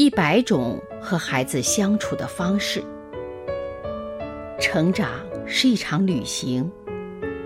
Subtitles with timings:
[0.00, 2.82] 一百种和孩子相处的方式。
[4.58, 5.10] 成长
[5.44, 6.72] 是一场旅行，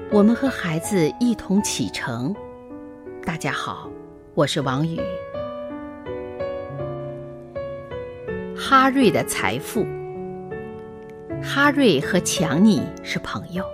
[0.09, 2.33] 我们和孩子一同启程。
[3.25, 3.91] 大家好，
[4.35, 5.01] 我是王宇。
[8.57, 9.85] 哈瑞的财富。
[11.43, 13.65] 哈瑞和强尼是朋友，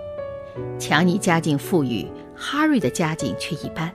[0.79, 3.93] 强尼家境富裕，哈瑞的家境却一般。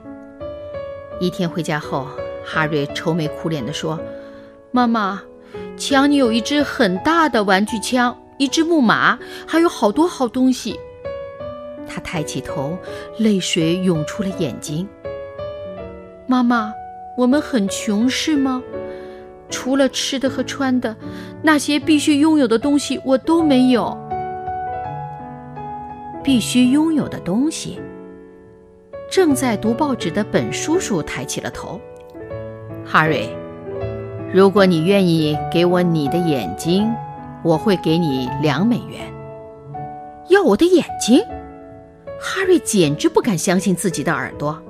[1.19, 2.07] 一天回家后，
[2.45, 3.99] 哈瑞愁眉苦脸地说
[4.77, 5.19] ：“妈妈，
[5.75, 10.79] 墙里有一支很大的玩具枪，一只木马，还有好多好东西。”
[11.89, 12.77] 他抬起头，
[13.17, 14.87] 泪水涌出了眼睛。
[16.27, 16.71] 妈妈，
[17.17, 18.61] 我们很穷是吗？
[19.49, 20.95] 除了吃的和穿的，
[21.41, 23.97] 那些必须拥有的东西我都没有。
[26.23, 27.81] 必须拥有的东西。
[29.09, 31.81] 正在读报纸的本叔叔抬起了头。
[32.85, 33.35] 哈瑞，
[34.33, 36.93] 如果你愿意给我你的眼睛，
[37.43, 39.01] 我会给你两美元。
[40.27, 41.23] 要我的眼睛？
[42.19, 44.61] 哈瑞简直不敢相信自己的耳朵。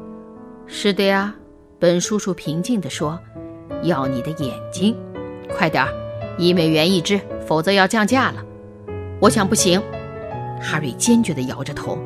[0.68, 1.34] 是的呀，
[1.80, 3.20] 本叔叔平静地说
[3.82, 4.96] ：“要你的眼睛，
[5.50, 5.90] 快点儿，
[6.38, 8.44] 一美元一只，否则要降价了。”
[9.20, 9.82] 我想不行。
[10.62, 11.98] 哈瑞坚决地摇着头。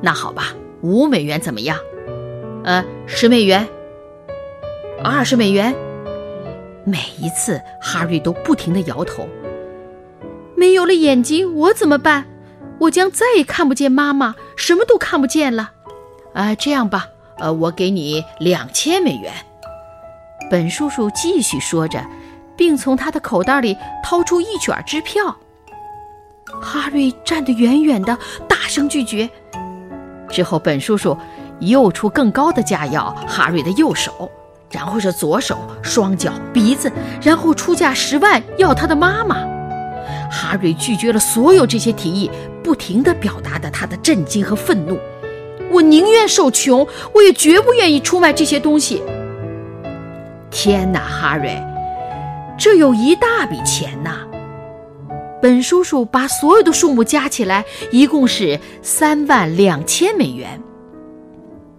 [0.00, 0.54] 那好吧。
[0.82, 1.76] 五美元怎么样？
[2.64, 3.68] 呃，十美元，
[5.04, 5.74] 二十美元。
[6.84, 9.28] 每一次，哈瑞都不停地摇头。
[10.56, 12.26] 没有了眼睛，我怎么办？
[12.78, 15.72] 我将再也看不见妈妈，什么都看不见了。
[16.32, 17.08] 啊，这样吧，
[17.38, 19.32] 呃，我给你两千美元。
[20.50, 22.04] 本叔叔继续说着，
[22.56, 25.36] 并从他的口袋里掏出一卷支票。
[26.60, 29.28] 哈瑞站得远远的，大声拒绝。
[30.30, 31.16] 之后，本叔叔
[31.60, 34.30] 又出更高的价要哈瑞的右手，
[34.70, 36.90] 然后是左手、双脚、鼻子，
[37.22, 39.36] 然后出价十万要他的妈妈。
[40.30, 42.30] 哈瑞拒绝了所有这些提议，
[42.62, 44.98] 不停地表达着他的震惊和愤怒。
[45.72, 49.02] 我宁愿受穷，我也绝不愿意出卖这些东西。
[50.50, 51.60] 天哪，哈瑞，
[52.56, 54.26] 这有一大笔钱呐！
[55.42, 60.60] 本叔叔把所有的数目加起来，一共是三万两千美元。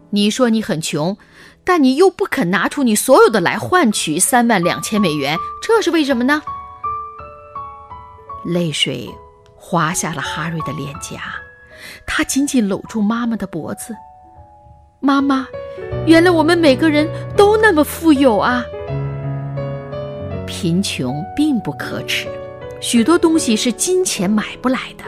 [0.10, 1.16] 你说你很穷，
[1.64, 6.42] 但你又不肯拿出你所有的来换取三万两千美元，这是为什么呢？
[8.44, 9.10] 泪水
[9.56, 11.22] 滑下了哈瑞的脸颊，
[12.08, 13.96] 他紧紧搂住妈妈的脖子。
[15.00, 15.48] 妈妈，
[16.06, 17.08] 原来我们每个人
[17.38, 18.64] 都那么富有啊！
[20.48, 22.28] 贫穷并不可耻。
[22.82, 25.04] 许多东西是金钱买不来的，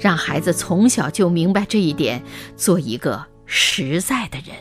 [0.00, 2.22] 让孩子从小就明白这一点，
[2.56, 4.56] 做一个实在的人。